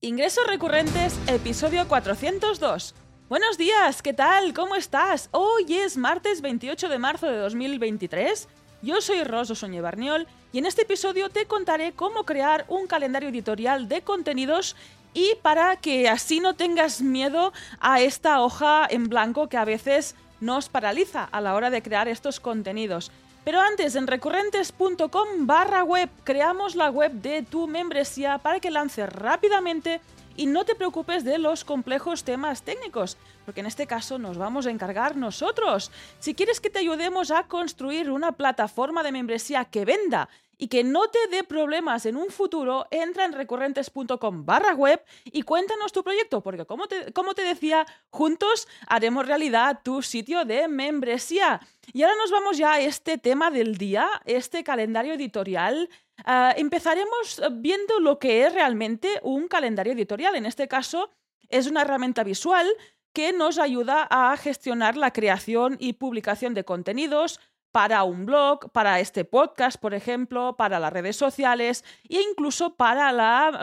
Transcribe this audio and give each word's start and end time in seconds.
Ingresos 0.00 0.46
recurrentes, 0.46 1.18
episodio 1.26 1.88
402. 1.88 2.94
Buenos 3.28 3.58
días, 3.58 4.00
¿qué 4.00 4.14
tal? 4.14 4.54
¿Cómo 4.54 4.76
estás? 4.76 5.28
Hoy 5.32 5.74
es 5.74 5.96
martes 5.96 6.40
28 6.40 6.88
de 6.88 6.98
marzo 7.00 7.26
de 7.26 7.36
2023. 7.38 8.46
Yo 8.80 9.00
soy 9.00 9.24
Rosa 9.24 9.56
Soñé 9.56 9.80
Barniol 9.80 10.28
y 10.52 10.58
en 10.58 10.66
este 10.66 10.82
episodio 10.82 11.30
te 11.30 11.46
contaré 11.46 11.94
cómo 11.94 12.22
crear 12.22 12.64
un 12.68 12.86
calendario 12.86 13.30
editorial 13.30 13.88
de 13.88 14.02
contenidos 14.02 14.76
y 15.14 15.34
para 15.42 15.74
que 15.74 16.08
así 16.08 16.38
no 16.38 16.54
tengas 16.54 17.00
miedo 17.02 17.52
a 17.80 18.00
esta 18.00 18.40
hoja 18.40 18.86
en 18.88 19.08
blanco 19.08 19.48
que 19.48 19.56
a 19.56 19.64
veces 19.64 20.14
nos 20.40 20.68
paraliza 20.68 21.24
a 21.24 21.40
la 21.40 21.56
hora 21.56 21.70
de 21.70 21.82
crear 21.82 22.06
estos 22.06 22.38
contenidos. 22.38 23.10
Pero 23.44 23.60
antes, 23.60 23.94
en 23.96 24.06
recurrentes.com 24.06 25.46
barra 25.46 25.82
web, 25.82 26.10
creamos 26.24 26.74
la 26.74 26.90
web 26.90 27.12
de 27.12 27.42
tu 27.42 27.66
membresía 27.66 28.38
para 28.38 28.60
que 28.60 28.70
lances 28.70 29.08
rápidamente 29.08 30.00
y 30.38 30.46
no 30.46 30.64
te 30.64 30.76
preocupes 30.76 31.24
de 31.24 31.38
los 31.38 31.64
complejos 31.64 32.22
temas 32.22 32.62
técnicos, 32.62 33.16
porque 33.44 33.60
en 33.60 33.66
este 33.66 33.88
caso 33.88 34.18
nos 34.18 34.38
vamos 34.38 34.66
a 34.66 34.70
encargar 34.70 35.16
nosotros. 35.16 35.90
Si 36.20 36.34
quieres 36.34 36.60
que 36.60 36.70
te 36.70 36.78
ayudemos 36.78 37.32
a 37.32 37.42
construir 37.44 38.10
una 38.10 38.32
plataforma 38.32 39.02
de 39.02 39.12
membresía 39.12 39.64
que 39.64 39.84
venda 39.84 40.28
y 40.58 40.68
que 40.68 40.84
no 40.84 41.08
te 41.08 41.18
dé 41.30 41.44
problemas 41.44 42.04
en 42.04 42.16
un 42.16 42.30
futuro, 42.30 42.86
entra 42.90 43.24
en 43.24 43.32
recurrentes.com 43.32 44.44
barra 44.44 44.74
web 44.74 45.02
y 45.24 45.42
cuéntanos 45.42 45.92
tu 45.92 46.02
proyecto, 46.02 46.42
porque 46.42 46.66
como 46.66 46.88
te, 46.88 47.12
como 47.12 47.34
te 47.34 47.42
decía, 47.42 47.86
juntos 48.10 48.66
haremos 48.88 49.26
realidad 49.26 49.80
tu 49.82 50.02
sitio 50.02 50.44
de 50.44 50.68
membresía. 50.68 51.60
Y 51.92 52.02
ahora 52.02 52.16
nos 52.16 52.30
vamos 52.30 52.58
ya 52.58 52.74
a 52.74 52.80
este 52.80 53.16
tema 53.16 53.50
del 53.50 53.78
día, 53.78 54.08
este 54.26 54.64
calendario 54.64 55.14
editorial. 55.14 55.88
Ah, 56.24 56.52
empezaremos 56.56 57.40
viendo 57.52 58.00
lo 58.00 58.18
que 58.18 58.44
es 58.44 58.52
realmente 58.52 59.20
un 59.22 59.46
calendario 59.46 59.92
editorial. 59.92 60.34
En 60.34 60.44
este 60.44 60.66
caso, 60.66 61.10
es 61.48 61.66
una 61.66 61.82
herramienta 61.82 62.24
visual 62.24 62.66
que 63.12 63.32
nos 63.32 63.58
ayuda 63.58 64.06
a 64.10 64.36
gestionar 64.36 64.96
la 64.96 65.12
creación 65.12 65.76
y 65.80 65.94
publicación 65.94 66.54
de 66.54 66.64
contenidos, 66.64 67.40
para 67.72 68.02
un 68.04 68.26
blog, 68.26 68.70
para 68.72 69.00
este 69.00 69.24
podcast, 69.24 69.78
por 69.78 69.94
ejemplo, 69.94 70.56
para 70.56 70.78
las 70.80 70.92
redes 70.92 71.16
sociales 71.16 71.84
e 72.08 72.20
incluso 72.20 72.74
para 72.76 73.12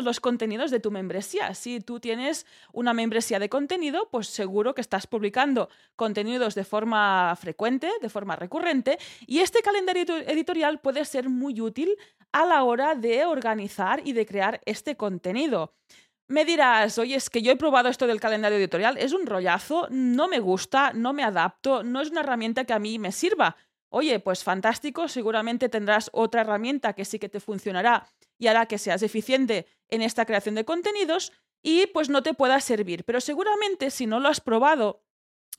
los 0.02 0.20
contenidos 0.20 0.72
de 0.72 0.80
tu 0.80 0.92
membresía. 0.92 1.54
Si 1.54 1.80
tú 1.80 2.00
tienes 2.00 2.46
una 2.72 2.94
membresía 2.94 3.40
de 3.40 3.50
contenido, 3.50 4.10
pues 4.12 4.28
seguro 4.28 4.76
que 4.76 4.82
estás 4.82 5.08
publicando 5.08 5.70
contenidos 5.96 6.56
de 6.56 6.64
forma 6.64 7.36
frecuente, 7.36 7.90
de 8.02 8.10
forma 8.10 8.36
recurrente, 8.36 8.98
y 9.26 9.40
este 9.40 9.62
calendario 9.62 10.06
editorial 10.28 10.80
puede 10.80 11.04
ser 11.06 11.30
muy 11.30 11.60
útil 11.62 11.96
a 12.32 12.46
la 12.46 12.64
hora 12.64 12.96
de 12.96 13.26
organizar 13.26 14.02
y 14.06 14.14
de 14.14 14.26
crear 14.26 14.62
este 14.66 14.96
contenido. 14.96 15.74
Me 16.28 16.44
dirás, 16.44 16.98
oye, 16.98 17.16
es 17.16 17.30
que 17.30 17.44
yo 17.44 17.52
he 17.52 17.56
probado 17.56 17.88
esto 17.88 18.08
del 18.08 18.20
calendario 18.20 18.58
editorial, 18.58 18.98
es 18.98 19.14
un 19.14 19.28
rollazo, 19.28 19.88
no 19.92 20.28
me 20.28 20.40
gusta, 20.40 20.92
no 20.92 21.14
me 21.14 21.24
adapto, 21.24 21.84
no 21.84 22.02
es 22.02 22.10
una 22.10 22.22
herramienta 22.22 22.66
que 22.66 22.74
a 22.74 22.80
mí 22.80 22.98
me 22.98 23.12
sirva. 23.12 23.56
Oye, 23.98 24.20
pues 24.20 24.44
fantástico, 24.44 25.08
seguramente 25.08 25.70
tendrás 25.70 26.10
otra 26.12 26.42
herramienta 26.42 26.92
que 26.92 27.06
sí 27.06 27.18
que 27.18 27.30
te 27.30 27.40
funcionará 27.40 28.10
y 28.38 28.48
hará 28.48 28.66
que 28.66 28.78
seas 28.78 29.02
eficiente 29.04 29.68
en 29.88 30.02
esta 30.02 30.26
creación 30.26 30.56
de 30.56 30.66
contenidos 30.66 31.32
y 31.64 31.88
pues 31.88 32.10
no 32.10 32.22
te 32.22 32.34
pueda 32.34 32.60
servir. 32.60 33.06
Pero 33.06 33.22
seguramente 33.22 33.92
si 33.92 34.06
no 34.06 34.20
lo 34.20 34.28
has 34.28 34.42
probado 34.42 35.06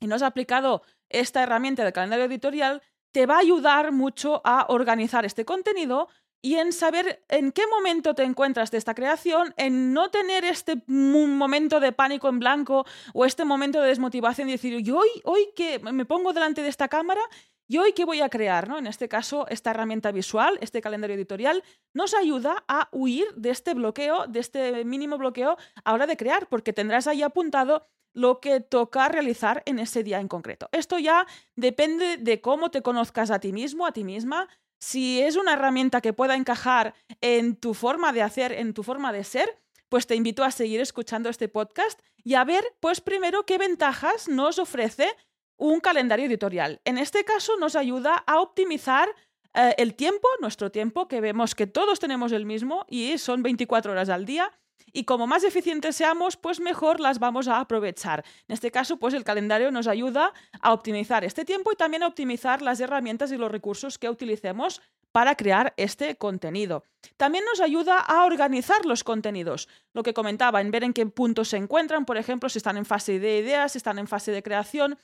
y 0.00 0.06
no 0.06 0.16
has 0.16 0.22
aplicado 0.22 0.82
esta 1.08 1.42
herramienta 1.42 1.82
de 1.82 1.94
calendario 1.94 2.26
editorial, 2.26 2.82
te 3.10 3.24
va 3.24 3.36
a 3.36 3.40
ayudar 3.40 3.90
mucho 3.92 4.42
a 4.44 4.66
organizar 4.68 5.24
este 5.24 5.46
contenido 5.46 6.10
y 6.42 6.56
en 6.56 6.72
saber 6.72 7.24
en 7.28 7.52
qué 7.52 7.66
momento 7.66 8.14
te 8.14 8.22
encuentras 8.22 8.70
de 8.70 8.78
esta 8.78 8.94
creación, 8.94 9.54
en 9.56 9.92
no 9.92 10.10
tener 10.10 10.44
este 10.44 10.82
momento 10.86 11.80
de 11.80 11.92
pánico 11.92 12.28
en 12.28 12.38
blanco 12.38 12.86
o 13.14 13.24
este 13.24 13.44
momento 13.44 13.80
de 13.80 13.88
desmotivación 13.88 14.48
y 14.48 14.52
decir, 14.52 14.78
yo 14.82 14.98
hoy, 14.98 15.08
hoy 15.24 15.48
que 15.56 15.78
me 15.78 16.04
pongo 16.04 16.32
delante 16.32 16.62
de 16.62 16.68
esta 16.68 16.88
cámara 16.88 17.20
¿Y 17.68 17.78
hoy 17.78 17.92
qué 17.92 18.04
voy 18.04 18.20
a 18.20 18.28
crear? 18.28 18.68
¿no? 18.68 18.78
En 18.78 18.86
este 18.86 19.08
caso, 19.08 19.46
esta 19.48 19.70
herramienta 19.70 20.12
visual, 20.12 20.56
este 20.60 20.80
calendario 20.80 21.16
editorial, 21.16 21.64
nos 21.94 22.14
ayuda 22.14 22.64
a 22.68 22.88
huir 22.92 23.26
de 23.34 23.50
este 23.50 23.74
bloqueo, 23.74 24.26
de 24.28 24.38
este 24.38 24.84
mínimo 24.84 25.18
bloqueo 25.18 25.56
a 25.84 25.92
hora 25.92 26.06
de 26.06 26.16
crear, 26.16 26.48
porque 26.48 26.72
tendrás 26.72 27.08
ahí 27.08 27.22
apuntado 27.22 27.88
lo 28.12 28.40
que 28.40 28.60
toca 28.60 29.08
realizar 29.08 29.62
en 29.66 29.78
ese 29.78 30.04
día 30.04 30.20
en 30.20 30.28
concreto. 30.28 30.68
Esto 30.72 30.98
ya 30.98 31.26
depende 31.56 32.16
de 32.16 32.40
cómo 32.40 32.70
te 32.70 32.82
conozcas 32.82 33.30
a 33.30 33.40
ti 33.40 33.52
mismo, 33.52 33.84
a 33.84 33.92
ti 33.92 34.04
misma. 34.04 34.48
Si 34.78 35.20
es 35.20 35.36
una 35.36 35.54
herramienta 35.54 36.00
que 36.00 36.12
pueda 36.12 36.36
encajar 36.36 36.94
en 37.20 37.56
tu 37.56 37.74
forma 37.74 38.12
de 38.12 38.22
hacer, 38.22 38.52
en 38.52 38.74
tu 38.74 38.82
forma 38.82 39.12
de 39.12 39.24
ser, 39.24 39.58
pues 39.88 40.06
te 40.06 40.14
invito 40.14 40.44
a 40.44 40.50
seguir 40.50 40.80
escuchando 40.80 41.28
este 41.28 41.48
podcast 41.48 42.00
y 42.22 42.34
a 42.34 42.44
ver, 42.44 42.64
pues 42.80 43.00
primero, 43.00 43.46
qué 43.46 43.58
ventajas 43.58 44.28
nos 44.28 44.58
ofrece 44.58 45.08
un 45.56 45.80
calendario 45.80 46.26
editorial. 46.26 46.80
En 46.84 46.98
este 46.98 47.24
caso 47.24 47.56
nos 47.56 47.76
ayuda 47.76 48.16
a 48.26 48.40
optimizar 48.40 49.08
eh, 49.54 49.74
el 49.78 49.94
tiempo, 49.94 50.28
nuestro 50.40 50.70
tiempo, 50.70 51.08
que 51.08 51.20
vemos 51.20 51.54
que 51.54 51.66
todos 51.66 51.98
tenemos 51.98 52.32
el 52.32 52.44
mismo 52.44 52.84
y 52.88 53.16
son 53.18 53.42
24 53.42 53.92
horas 53.92 54.08
al 54.08 54.26
día. 54.26 54.52
Y 54.92 55.04
como 55.04 55.26
más 55.26 55.44
eficientes 55.44 55.96
seamos, 55.96 56.36
pues 56.36 56.60
mejor 56.60 57.00
las 57.00 57.18
vamos 57.18 57.48
a 57.48 57.60
aprovechar. 57.60 58.24
En 58.48 58.54
este 58.54 58.70
caso, 58.70 58.98
pues 58.98 59.14
el 59.14 59.24
calendario 59.24 59.70
nos 59.70 59.86
ayuda 59.86 60.32
a 60.60 60.72
optimizar 60.72 61.24
este 61.24 61.44
tiempo 61.44 61.72
y 61.72 61.76
también 61.76 62.02
a 62.02 62.06
optimizar 62.06 62.62
las 62.62 62.80
herramientas 62.80 63.30
y 63.32 63.36
los 63.36 63.50
recursos 63.50 63.98
que 63.98 64.08
utilicemos 64.08 64.80
para 65.12 65.34
crear 65.34 65.72
este 65.76 66.16
contenido. 66.16 66.84
También 67.16 67.44
nos 67.44 67.60
ayuda 67.60 67.98
a 67.98 68.24
organizar 68.24 68.84
los 68.84 69.02
contenidos, 69.02 69.66
lo 69.94 70.02
que 70.02 70.12
comentaba, 70.12 70.60
en 70.60 70.70
ver 70.70 70.84
en 70.84 70.92
qué 70.92 71.06
puntos 71.06 71.48
se 71.48 71.56
encuentran, 71.56 72.04
por 72.04 72.18
ejemplo, 72.18 72.50
si 72.50 72.58
están 72.58 72.76
en 72.76 72.84
fase 72.84 73.18
de 73.18 73.38
ideas, 73.38 73.72
si 73.72 73.78
están 73.78 73.98
en 73.98 74.08
fase 74.08 74.30
de 74.30 74.42
creación, 74.42 74.98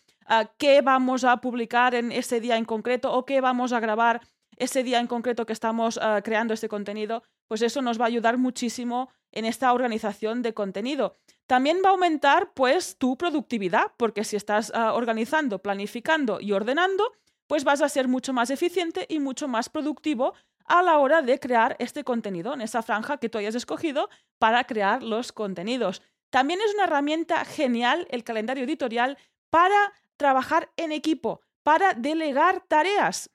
qué 0.59 0.83
vamos 0.83 1.25
a 1.25 1.39
publicar 1.39 1.94
en 1.94 2.12
ese 2.12 2.41
día 2.41 2.59
en 2.59 2.66
concreto 2.66 3.10
o 3.12 3.25
qué 3.25 3.41
vamos 3.41 3.72
a 3.72 3.81
grabar 3.81 4.21
ese 4.56 4.83
día 4.83 5.00
en 5.00 5.06
concreto 5.06 5.47
que 5.47 5.53
estamos 5.53 5.99
ah, 6.03 6.21
creando 6.22 6.53
este 6.53 6.69
contenido, 6.69 7.22
pues 7.49 7.62
eso 7.62 7.81
nos 7.81 7.99
va 7.99 8.04
a 8.04 8.09
ayudar 8.09 8.37
muchísimo 8.37 9.10
en 9.32 9.44
esta 9.44 9.72
organización 9.72 10.43
de 10.43 10.54
contenido. 10.54 11.16
También 11.47 11.78
va 11.84 11.88
a 11.88 11.93
aumentar 11.93 12.53
pues 12.54 12.97
tu 12.97 13.16
productividad, 13.16 13.93
porque 13.97 14.25
si 14.25 14.37
estás 14.37 14.70
ah, 14.75 14.94
organizando, 14.94 15.59
planificando 15.59 16.41
y 16.41 16.53
ordenando, 16.53 17.12
pues 17.47 17.65
vas 17.65 17.82
a 17.82 17.88
ser 17.88 18.09
mucho 18.09 18.32
más 18.32 18.50
eficiente 18.50 19.06
y 19.09 19.19
mucho 19.19 19.48
más 19.48 19.69
productivo 19.69 20.34
a 20.65 20.82
la 20.82 20.98
hora 20.98 21.22
de 21.22 21.38
crear 21.38 21.76
este 21.78 22.04
contenido 22.04 22.54
en 22.54 22.60
esa 22.60 22.82
franja 22.82 23.19
que 23.19 23.28
tú 23.28 23.38
hayas 23.38 23.54
escogido 23.54 24.09
para 24.38 24.65
crear 24.65 25.03
los 25.03 25.32
contenidos. 25.32 26.03
También 26.31 26.60
es 26.60 26.72
una 26.75 26.84
herramienta 26.84 27.44
genial 27.44 28.06
el 28.10 28.25
calendario 28.25 28.65
editorial 28.65 29.19
para 29.50 29.92
trabajar 30.16 30.71
en 30.76 30.92
equipo, 30.92 31.42
para 31.62 31.94
delegar 31.94 32.65
tareas. 32.69 33.31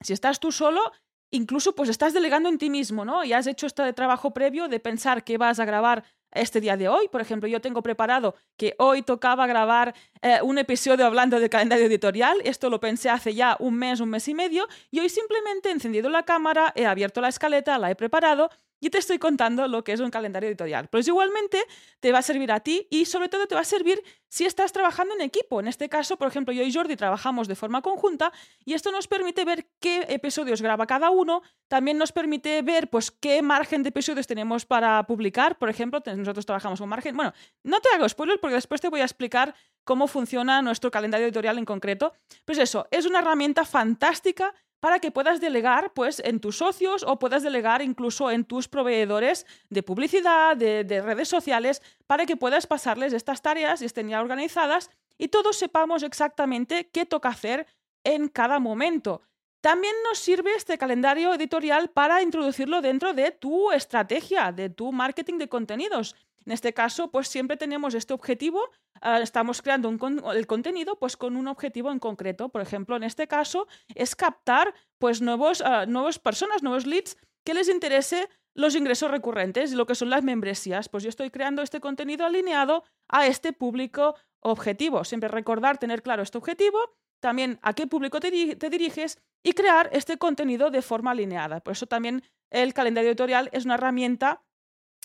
Si 0.00 0.12
estás 0.12 0.38
tú 0.38 0.52
solo, 0.52 0.92
incluso 1.30 1.74
pues 1.74 1.88
estás 1.88 2.12
delegando 2.12 2.48
en 2.48 2.58
ti 2.58 2.70
mismo, 2.70 3.04
¿no? 3.04 3.24
Y 3.24 3.32
has 3.32 3.46
hecho 3.46 3.66
este 3.66 3.92
trabajo 3.92 4.32
previo 4.32 4.68
de 4.68 4.80
pensar 4.80 5.24
qué 5.24 5.38
vas 5.38 5.58
a 5.58 5.64
grabar 5.64 6.04
este 6.32 6.60
día 6.60 6.76
de 6.76 6.88
hoy. 6.88 7.08
Por 7.08 7.20
ejemplo, 7.20 7.48
yo 7.48 7.60
tengo 7.60 7.82
preparado 7.82 8.34
que 8.56 8.74
hoy 8.78 9.02
tocaba 9.02 9.46
grabar 9.46 9.94
eh, 10.22 10.40
un 10.42 10.58
episodio 10.58 11.06
hablando 11.06 11.40
de 11.40 11.48
calendario 11.48 11.86
editorial. 11.86 12.36
Esto 12.44 12.70
lo 12.70 12.80
pensé 12.80 13.10
hace 13.10 13.34
ya 13.34 13.56
un 13.60 13.74
mes, 13.74 14.00
un 14.00 14.10
mes 14.10 14.28
y 14.28 14.34
medio. 14.34 14.66
Y 14.90 15.00
hoy 15.00 15.08
simplemente 15.08 15.68
he 15.68 15.72
encendido 15.72 16.08
la 16.08 16.24
cámara, 16.24 16.72
he 16.74 16.86
abierto 16.86 17.20
la 17.20 17.28
escaleta, 17.28 17.78
la 17.78 17.90
he 17.90 17.96
preparado 17.96 18.50
y 18.80 18.90
te 18.90 18.98
estoy 18.98 19.18
contando 19.18 19.66
lo 19.68 19.84
que 19.84 19.92
es 19.92 20.00
un 20.00 20.10
calendario 20.10 20.48
editorial. 20.48 20.88
Pues 20.88 21.06
igualmente 21.08 21.62
te 22.00 22.12
va 22.12 22.18
a 22.18 22.22
servir 22.22 22.52
a 22.52 22.60
ti 22.60 22.86
y 22.90 23.04
sobre 23.04 23.28
todo 23.28 23.46
te 23.46 23.54
va 23.54 23.62
a 23.62 23.64
servir 23.64 24.02
si 24.28 24.44
estás 24.44 24.72
trabajando 24.72 25.14
en 25.14 25.22
equipo. 25.22 25.60
En 25.60 25.68
este 25.68 25.88
caso, 25.88 26.16
por 26.16 26.28
ejemplo, 26.28 26.52
yo 26.52 26.62
y 26.62 26.72
Jordi 26.72 26.96
trabajamos 26.96 27.48
de 27.48 27.54
forma 27.54 27.82
conjunta 27.82 28.32
y 28.64 28.74
esto 28.74 28.92
nos 28.92 29.08
permite 29.08 29.44
ver 29.44 29.68
qué 29.80 30.06
episodios 30.08 30.62
graba 30.62 30.86
cada 30.86 31.10
uno. 31.10 31.42
También 31.66 31.98
nos 31.98 32.12
permite 32.12 32.62
ver 32.62 32.88
pues 32.90 33.10
qué 33.10 33.42
margen 33.42 33.82
de 33.82 33.88
episodios 33.88 34.26
tenemos 34.26 34.66
para 34.66 35.02
publicar. 35.06 35.58
Por 35.58 35.70
ejemplo, 35.70 36.02
nosotros 36.16 36.46
trabajamos 36.46 36.78
con 36.78 36.88
margen. 36.88 37.16
Bueno, 37.16 37.32
no 37.64 37.80
te 37.80 37.88
hago 37.94 38.08
spoiler 38.08 38.38
porque 38.40 38.54
después 38.54 38.80
te 38.80 38.88
voy 38.88 39.00
a 39.00 39.04
explicar 39.04 39.54
cómo 39.84 40.06
funciona 40.06 40.60
nuestro 40.60 40.90
calendario 40.90 41.26
editorial 41.26 41.58
en 41.58 41.64
concreto. 41.64 42.12
Pues 42.44 42.58
eso, 42.58 42.86
es 42.90 43.06
una 43.06 43.20
herramienta 43.20 43.64
fantástica 43.64 44.54
para 44.80 45.00
que 45.00 45.10
puedas 45.10 45.40
delegar 45.40 45.92
pues, 45.92 46.20
en 46.24 46.40
tus 46.40 46.58
socios 46.58 47.04
o 47.06 47.18
puedas 47.18 47.42
delegar 47.42 47.82
incluso 47.82 48.30
en 48.30 48.44
tus 48.44 48.68
proveedores 48.68 49.46
de 49.70 49.82
publicidad, 49.82 50.56
de, 50.56 51.02
redes 51.02 51.28
sociales, 51.28 51.82
para 52.06 52.26
que 52.26 52.36
puedas 52.36 52.66
pasarles 52.66 53.12
estas 53.12 53.42
tareas 53.42 53.82
y 53.82 53.86
estén 53.86 54.08
ya 54.08 54.20
organizadas 54.20 54.90
y 55.16 55.28
todos 55.28 55.56
sepamos 55.56 56.02
exactamente 56.02 56.88
qué 56.90 57.04
toca 57.04 57.30
hacer 57.30 57.66
en 58.04 58.28
cada 58.28 58.60
momento. 58.60 59.22
También 59.60 59.94
nos 60.08 60.20
sirve 60.20 60.54
este 60.54 60.78
calendario 60.78 61.34
editorial 61.34 61.90
para 61.90 62.22
introducirlo 62.22 62.80
dentro 62.80 63.12
de 63.12 63.32
tu 63.32 63.72
estrategia, 63.72 64.52
de 64.52 64.70
tu 64.70 64.92
marketing 64.92 65.38
de 65.38 65.48
contenidos. 65.48 66.14
En 66.48 66.52
este 66.52 66.72
caso, 66.72 67.10
pues 67.10 67.28
siempre 67.28 67.58
tenemos 67.58 67.92
este 67.92 68.14
objetivo, 68.14 68.70
ah, 69.02 69.20
estamos 69.20 69.60
creando 69.60 69.94
el 70.32 70.46
contenido 70.46 70.98
pues 70.98 71.14
con 71.14 71.36
un 71.36 71.46
objetivo 71.46 71.90
en 71.90 71.98
concreto. 71.98 72.48
Por 72.48 72.62
ejemplo, 72.62 72.96
en 72.96 73.02
este 73.02 73.28
caso 73.28 73.68
es 73.94 74.16
captar 74.16 74.72
pues 74.96 75.20
nuevos, 75.20 75.60
uh, 75.60 75.84
nuevas 75.86 76.18
personas, 76.18 76.62
nuevos 76.62 76.86
leads 76.86 77.18
que 77.44 77.52
les 77.52 77.68
interese 77.68 78.30
los 78.54 78.74
ingresos 78.74 79.10
recurrentes, 79.10 79.74
lo 79.74 79.84
que 79.84 79.94
son 79.94 80.08
las 80.08 80.22
membresías. 80.22 80.88
Pues 80.88 81.02
yo 81.02 81.10
estoy 81.10 81.28
creando 81.28 81.60
este 81.60 81.80
contenido 81.80 82.24
alineado 82.24 82.82
a 83.08 83.26
este 83.26 83.52
público 83.52 84.14
objetivo. 84.40 85.04
Siempre 85.04 85.28
recordar, 85.28 85.76
tener 85.76 86.02
claro 86.02 86.22
este 86.22 86.38
objetivo, 86.38 86.78
también 87.20 87.58
a 87.60 87.74
qué 87.74 87.86
público 87.86 88.20
te, 88.20 88.30
diriges 88.30 89.20
y 89.42 89.52
crear 89.52 89.90
este 89.92 90.16
contenido 90.16 90.70
de 90.70 90.80
forma 90.80 91.10
alineada. 91.10 91.60
Por 91.60 91.72
eso 91.72 91.86
también 91.86 92.22
el 92.48 92.72
calendario 92.72 93.10
editorial 93.10 93.50
es 93.52 93.66
una 93.66 93.74
herramienta 93.74 94.40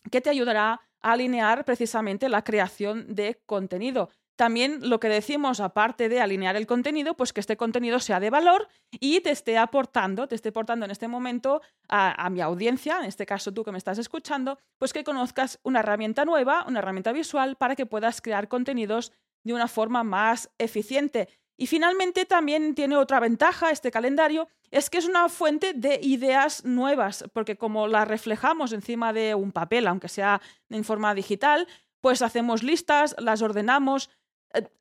que 0.10 0.22
te 0.22 0.30
ayudará 0.30 0.80
alinear 1.04 1.66
precisamente 1.66 2.30
la 2.30 2.44
creación 2.44 3.14
de 3.14 3.40
contenido. 3.46 4.10
También 4.36 4.90
lo 4.90 5.00
que 5.00 5.10
decimos, 5.10 5.60
aparte 5.60 6.10
de 6.10 6.20
alinear 6.20 6.56
el 6.56 6.66
contenido, 6.66 7.16
pues 7.16 7.34
que 7.34 7.40
este 7.40 7.56
contenido 7.56 8.00
sea 8.00 8.20
de 8.20 8.32
valor 8.32 8.68
y 8.92 9.20
te 9.20 9.30
esté 9.30 9.60
aportando, 9.60 10.28
te 10.28 10.34
esté 10.34 10.50
aportando 10.50 10.86
en 10.86 10.92
este 10.92 11.08
momento 11.08 11.62
a, 11.88 12.30
mi 12.32 12.42
audiencia, 12.42 12.98
en 12.98 13.06
este 13.06 13.28
caso 13.28 13.54
tú 13.54 13.64
que 13.64 13.72
me 13.72 13.78
estás 13.78 14.00
escuchando, 14.00 14.58
pues 14.80 14.92
que 14.92 15.04
conozcas 15.04 15.60
una 15.62 15.82
herramienta 15.82 16.26
nueva, 16.26 16.66
una 16.68 16.80
herramienta 16.80 17.12
visual 17.12 17.58
para 17.58 17.76
que 17.76 17.86
puedas 17.86 18.22
crear 18.22 18.48
contenidos 18.48 19.12
de 19.44 19.54
una 19.54 19.68
forma 19.68 20.04
más 20.04 20.50
eficiente. 20.58 21.30
Y 21.58 21.68
finalmente 21.68 22.26
también 22.26 22.76
tiene 22.76 22.98
otra 22.98 23.20
ventaja 23.20 23.70
este 23.70 23.92
calendario, 23.92 24.48
es 24.72 24.90
que 24.90 24.98
es 24.98 25.06
una 25.06 25.30
fuente 25.30 25.74
de 25.74 26.00
ideas 26.02 26.66
nuevas, 26.66 27.26
porque 27.34 27.58
como 27.58 27.88
la 27.88 28.06
reflejamos 28.06 28.74
encima 28.74 29.14
de 29.14 29.36
un 29.36 29.52
papel, 29.52 29.88
aunque 29.88 30.10
sea 30.10 30.42
en 30.70 30.84
forma 30.84 31.14
digital, 31.14 31.68
pues 32.02 32.22
hacemos 32.22 32.64
listas, 32.64 33.16
las 33.20 33.42
ordenamos, 33.42 34.10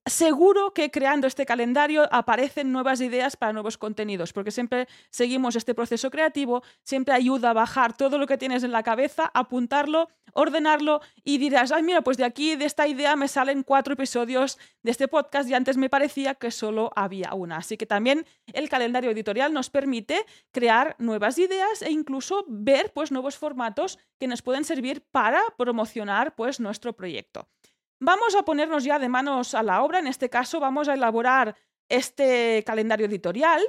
seguro 0.05 0.75
que 0.75 0.91
creando 0.91 1.27
este 1.27 1.47
calendario 1.47 2.09
aparecen 2.13 2.73
nuevas 2.73 3.01
ideas 3.01 3.37
para 3.37 3.53
nuevos 3.53 3.79
contenidos, 3.79 4.33
porque 4.33 4.51
siempre 4.51 4.89
seguimos 5.11 5.57
este 5.57 5.75
proceso 5.75 6.11
creativo, 6.11 6.63
siempre 6.83 7.15
ayuda 7.15 7.51
a 7.51 7.53
bajar 7.55 7.97
todo 7.97 8.19
lo 8.19 8.27
que 8.27 8.37
tienes 8.37 8.65
en 8.65 8.73
la 8.73 8.83
cabeza, 8.83 9.31
apuntarlo, 9.33 10.09
ordenarlo 10.35 11.01
y 11.25 11.39
dirás, 11.39 11.73
ay, 11.73 11.83
mira, 11.83 12.03
pues 12.03 12.17
de 12.17 12.25
aquí, 12.25 12.57
de 12.57 12.65
esta 12.65 12.89
idea 12.89 13.17
me 13.17 13.29
salen 13.29 13.63
cuatro 13.63 13.95
episodios 13.95 14.59
de 14.83 14.91
este 14.91 15.09
podcast 15.09 15.49
y 15.49 15.55
antes 15.55 15.77
me 15.77 15.89
parecía 15.89 16.35
que 16.35 16.51
solo 16.51 16.91
había 16.97 17.35
una. 17.35 17.59
Así 17.59 17.77
que 17.77 17.87
también 17.87 18.27
el 18.53 18.69
calendario 18.69 19.11
editorial 19.11 19.53
nos 19.53 19.71
permite 19.71 20.27
crear 20.51 20.97
nuevas 20.99 21.39
ideas 21.39 21.83
e 21.83 21.91
incluso 21.91 22.45
ver 22.49 22.93
pues 22.93 23.13
nuevos 23.13 23.37
formatos 23.37 23.99
que 24.19 24.27
nos 24.27 24.43
pueden 24.43 24.65
servir 24.65 25.03
para 25.11 25.41
promocionar 25.57 26.35
pues 26.35 26.61
nuestro 26.61 26.93
proyecto. 26.95 27.49
Vamos 28.04 28.34
a 28.34 28.43
ponernos 28.43 28.82
ya 28.82 28.99
de 28.99 29.08
manos 29.08 29.54
a 29.54 29.62
la 29.62 29.81
obra, 29.84 30.00
en 30.00 30.08
este 30.08 30.28
caso 30.28 30.58
vamos 30.58 30.88
a 30.88 30.94
elaborar 30.94 31.54
este 31.88 32.64
calendario 32.66 33.06
editorial 33.06 33.62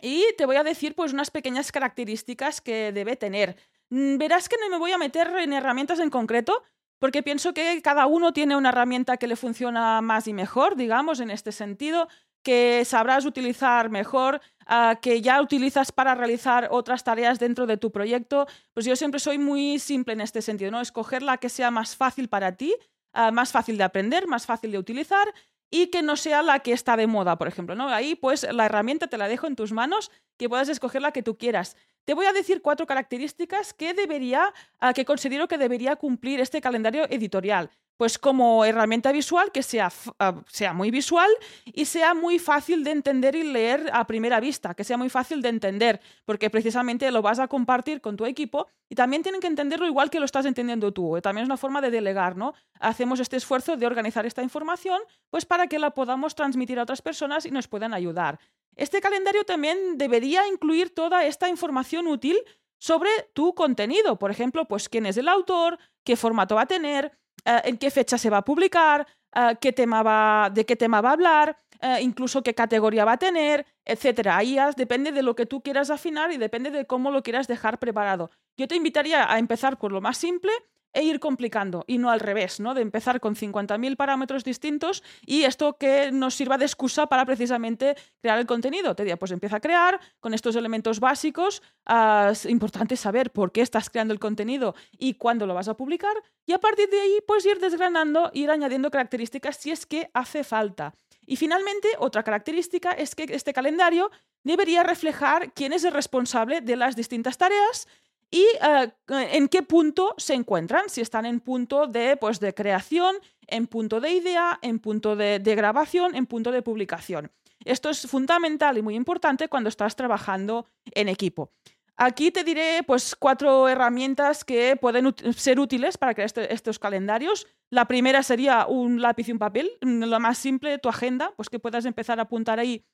y 0.00 0.24
te 0.36 0.46
voy 0.46 0.56
a 0.56 0.64
decir 0.64 0.96
pues 0.96 1.12
unas 1.12 1.30
pequeñas 1.30 1.70
características 1.70 2.60
que 2.60 2.90
debe 2.90 3.14
tener. 3.14 3.54
Mm, 3.88 4.18
verás 4.18 4.48
que 4.48 4.56
no 4.60 4.68
me 4.68 4.78
voy 4.78 4.90
a 4.90 4.98
meter 4.98 5.28
en 5.28 5.52
herramientas 5.52 6.00
en 6.00 6.10
concreto, 6.10 6.64
porque 6.98 7.22
pienso 7.22 7.54
que 7.54 7.80
cada 7.82 8.06
uno 8.06 8.32
tiene 8.32 8.56
una 8.56 8.70
herramienta 8.70 9.16
que 9.16 9.28
le 9.28 9.36
funciona 9.36 10.00
más 10.02 10.26
y 10.26 10.32
mejor, 10.32 10.74
digamos, 10.74 11.20
en 11.20 11.30
este 11.30 11.52
sentido, 11.52 12.08
que 12.42 12.84
sabrás 12.84 13.24
utilizar 13.26 13.90
mejor, 13.90 14.40
ah, 14.66 14.98
que 15.00 15.22
ya 15.22 15.40
utilizas 15.40 15.92
para 15.92 16.16
realizar 16.16 16.66
otras 16.72 17.04
tareas 17.04 17.38
dentro 17.38 17.66
de 17.66 17.76
tu 17.76 17.92
proyecto. 17.92 18.48
Pues 18.74 18.86
yo 18.86 18.96
siempre 18.96 19.20
soy 19.20 19.38
muy 19.38 19.78
simple 19.78 20.14
en 20.14 20.20
este 20.20 20.42
sentido, 20.42 20.72
¿no? 20.72 20.80
Escoger 20.80 21.22
la 21.22 21.36
que 21.36 21.48
sea 21.48 21.70
más 21.70 21.94
fácil 21.94 22.28
para 22.28 22.56
ti 22.56 22.74
Ah, 23.18 23.30
más 23.30 23.50
fácil 23.50 23.78
de 23.78 23.84
aprender, 23.84 24.26
más 24.26 24.44
fácil 24.44 24.70
de 24.72 24.78
utilizar 24.78 25.26
y 25.70 25.86
que 25.86 26.02
no 26.02 26.16
sea 26.16 26.42
la 26.42 26.58
que 26.58 26.72
está 26.72 26.98
de 26.98 27.06
moda, 27.06 27.38
por 27.38 27.48
ejemplo. 27.48 27.74
¿no? 27.74 27.88
Ahí, 27.88 28.14
pues, 28.14 28.46
la 28.52 28.66
herramienta 28.66 29.06
te 29.06 29.16
la 29.16 29.26
dejo 29.26 29.46
en 29.46 29.56
tus 29.56 29.72
manos, 29.72 30.10
que 30.36 30.48
puedas 30.48 30.68
escoger 30.68 31.02
la 31.02 31.12
que 31.12 31.22
tú 31.22 31.36
quieras. 31.36 31.76
Te 32.04 32.14
voy 32.14 32.26
a 32.26 32.32
decir 32.32 32.62
cuatro 32.62 32.86
características 32.86 33.74
que 33.74 33.94
debería, 33.94 34.52
que 34.94 35.04
considero 35.04 35.48
que 35.48 35.58
debería 35.58 35.96
cumplir 35.96 36.40
este 36.40 36.60
calendario 36.60 37.04
editorial 37.10 37.70
pues 37.96 38.18
como 38.18 38.64
herramienta 38.64 39.12
visual 39.12 39.50
que 39.52 39.62
sea, 39.62 39.90
ah, 40.18 40.42
sea, 40.46 40.72
muy 40.72 40.90
visual 40.90 41.30
y 41.64 41.86
sea 41.86 42.14
muy 42.14 42.38
fácil 42.38 42.84
de 42.84 42.90
entender 42.90 43.34
y 43.34 43.42
leer 43.44 43.90
a 43.92 44.06
primera 44.06 44.38
vista, 44.40 44.74
que 44.74 44.84
sea 44.84 44.96
muy 44.96 45.08
fácil 45.08 45.40
de 45.42 45.48
entender, 45.48 46.00
porque 46.24 46.50
precisamente 46.50 47.10
lo 47.10 47.22
vas 47.22 47.38
a 47.38 47.48
compartir 47.48 48.00
con 48.00 48.16
tu 48.16 48.26
equipo 48.26 48.68
y 48.88 48.94
también 48.94 49.22
tienen 49.22 49.40
que 49.40 49.46
entenderlo 49.46 49.86
igual 49.86 50.10
que 50.10 50.18
lo 50.18 50.26
estás 50.26 50.46
entendiendo 50.46 50.92
tú. 50.92 51.18
También 51.22 51.44
es 51.44 51.48
una 51.48 51.56
forma 51.56 51.80
de 51.80 51.90
delegar, 51.90 52.36
¿no? 52.36 52.54
Hacemos 52.80 53.20
este 53.20 53.36
esfuerzo 53.36 53.76
de 53.76 53.86
organizar 53.86 54.26
esta 54.26 54.42
información, 54.42 55.00
pues 55.30 55.46
para 55.46 55.66
que 55.66 55.78
la 55.78 55.90
podamos 55.90 56.34
transmitir 56.34 56.78
a 56.78 56.82
otras 56.82 57.02
personas 57.02 57.46
y 57.46 57.50
nos 57.50 57.66
puedan 57.66 57.94
ayudar. 57.94 58.38
Este 58.76 59.00
calendario 59.00 59.44
también 59.44 59.96
debería 59.96 60.46
incluir 60.46 60.94
toda 60.94 61.24
esta 61.24 61.48
información 61.48 62.06
útil 62.06 62.38
sobre 62.78 63.10
tu 63.32 63.54
contenido, 63.54 64.18
por 64.18 64.30
ejemplo, 64.30 64.68
pues 64.68 64.88
quién 64.88 65.06
es 65.06 65.16
el 65.16 65.28
autor, 65.28 65.78
qué 66.04 66.14
formato 66.14 66.54
va 66.54 66.62
a 66.62 66.66
tener, 66.66 67.10
eh, 67.44 67.62
en 67.64 67.78
qué 67.78 67.90
fecha 67.90 68.18
se 68.18 68.28
va 68.28 68.38
a 68.38 68.44
publicar, 68.44 69.06
eh, 69.34 69.56
qué 69.60 69.72
tema 69.72 70.02
va, 70.02 70.50
de 70.52 70.66
qué 70.66 70.76
tema 70.76 71.00
va 71.00 71.10
a 71.10 71.12
hablar, 71.12 71.56
eh, 71.80 71.98
incluso 72.02 72.42
qué 72.42 72.54
categoría 72.54 73.04
va 73.04 73.12
a 73.12 73.18
tener, 73.18 73.66
etc. 73.84 74.28
Ahí 74.28 74.58
depende 74.76 75.10
de 75.10 75.22
lo 75.22 75.34
que 75.34 75.46
tú 75.46 75.62
quieras 75.62 75.90
afinar 75.90 76.30
y 76.32 76.36
depende 76.36 76.70
de 76.70 76.86
cómo 76.86 77.10
lo 77.10 77.22
quieras 77.22 77.48
dejar 77.48 77.78
preparado. 77.78 78.30
Yo 78.58 78.68
te 78.68 78.76
invitaría 78.76 79.30
a 79.30 79.38
empezar 79.38 79.78
por 79.78 79.90
lo 79.90 80.00
más 80.00 80.18
simple 80.18 80.52
e 80.96 81.02
ir 81.02 81.20
complicando 81.20 81.84
y 81.86 81.98
no 81.98 82.10
al 82.10 82.20
revés, 82.20 82.58
¿no? 82.58 82.72
De 82.72 82.80
empezar 82.80 83.20
con 83.20 83.36
50.000 83.36 83.96
parámetros 83.96 84.44
distintos 84.44 85.02
y 85.26 85.42
esto 85.42 85.76
que 85.76 86.10
nos 86.10 86.34
sirva 86.34 86.56
de 86.56 86.64
excusa 86.64 87.06
para 87.06 87.26
precisamente 87.26 87.96
crear 88.22 88.38
el 88.38 88.46
contenido. 88.46 88.96
Te 88.96 89.02
diría, 89.02 89.18
pues 89.18 89.30
empieza 89.30 89.56
a 89.56 89.60
crear 89.60 90.00
con 90.20 90.32
estos 90.32 90.56
elementos 90.56 90.98
básicos. 90.98 91.62
Ah, 91.84 92.30
es 92.32 92.46
importante 92.46 92.96
saber 92.96 93.30
por 93.30 93.52
qué 93.52 93.60
estás 93.60 93.90
creando 93.90 94.14
el 94.14 94.20
contenido 94.20 94.74
y 94.98 95.14
cuándo 95.14 95.46
lo 95.46 95.52
vas 95.52 95.68
a 95.68 95.76
publicar 95.76 96.16
y 96.46 96.54
a 96.54 96.58
partir 96.58 96.88
de 96.88 96.98
ahí 96.98 97.18
pues 97.26 97.44
ir 97.44 97.58
desgranando, 97.58 98.30
ir 98.32 98.50
añadiendo 98.50 98.90
características 98.90 99.56
si 99.58 99.72
es 99.72 99.84
que 99.84 100.08
hace 100.14 100.44
falta. 100.44 100.94
Y 101.26 101.36
finalmente, 101.36 101.88
otra 101.98 102.22
característica 102.22 102.92
es 102.92 103.14
que 103.14 103.26
este 103.28 103.52
calendario 103.52 104.10
debería 104.44 104.82
reflejar 104.82 105.52
quién 105.52 105.72
es 105.72 105.84
el 105.84 105.92
responsable 105.92 106.60
de 106.60 106.76
las 106.76 106.96
distintas 106.96 107.36
tareas 107.36 107.86
y 108.30 108.44
eh, 108.62 108.92
en 109.08 109.48
qué 109.48 109.62
punto 109.62 110.14
se 110.18 110.34
encuentran, 110.34 110.88
si 110.88 111.00
están 111.00 111.26
en 111.26 111.40
punto 111.40 111.86
de, 111.86 112.16
pues, 112.16 112.40
de 112.40 112.54
creación, 112.54 113.16
en 113.46 113.66
punto 113.66 114.00
de 114.00 114.10
idea, 114.10 114.58
en 114.62 114.78
punto 114.78 115.16
de, 115.16 115.38
grabación, 115.38 116.14
en 116.14 116.26
punto 116.26 116.50
de 116.50 116.62
publicación. 116.62 117.30
Esto 117.64 117.90
es 117.90 118.06
fundamental 118.06 118.78
y 118.78 118.82
muy 118.82 118.94
importante 118.94 119.48
cuando 119.48 119.68
estás 119.68 119.96
trabajando 119.96 120.66
en 120.92 121.08
equipo. 121.08 121.50
Aquí 121.96 122.30
te 122.30 122.44
diré 122.44 122.82
pues, 122.86 123.16
cuatro 123.16 123.68
herramientas 123.68 124.44
que 124.44 124.76
pueden 124.76 125.14
ser 125.34 125.58
útiles 125.58 125.96
para 125.96 126.12
crear 126.12 126.26
este, 126.26 126.52
estos 126.52 126.78
calendarios. 126.78 127.46
La 127.70 127.86
primera 127.86 128.22
sería 128.22 128.66
un 128.66 129.00
lápiz 129.00 129.28
y 129.28 129.32
un 129.32 129.38
papel, 129.38 129.70
lo 129.80 130.20
más 130.20 130.36
simple, 130.36 130.78
tu 130.78 130.88
agenda, 130.88 131.32
pues 131.36 131.48
que 131.48 131.58
puedas 131.58 131.86
empezar 131.86 132.18
a 132.18 132.22
apuntar 132.22 132.60
ahí 132.60 132.84